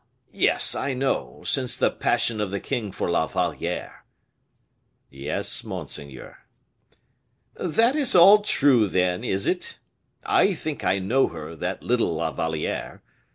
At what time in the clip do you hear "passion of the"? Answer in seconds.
1.91-2.59